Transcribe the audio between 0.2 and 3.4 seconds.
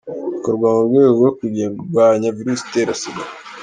Bikorwa mu rwego rwo kurwanya virusi itera Sida.